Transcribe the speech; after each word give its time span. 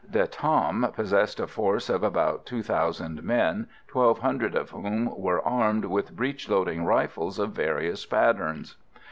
De 0.09 0.25
Tam 0.25 0.89
possessed 0.95 1.39
a 1.39 1.45
force 1.45 1.87
of 1.87 2.01
about 2.01 2.43
two 2.47 2.63
thousand 2.63 3.21
men, 3.21 3.67
twelve 3.87 4.17
hundred 4.17 4.55
of 4.55 4.71
whom 4.71 5.15
were 5.15 5.45
armed 5.47 5.85
with 5.85 6.15
breech 6.15 6.49
loading 6.49 6.83
rifles 6.83 7.37
of 7.37 7.51
various 7.51 8.03
patterns. 8.07 8.77